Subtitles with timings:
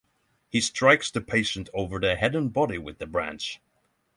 [0.49, 3.61] He strikes the patient over the head and body with the branch.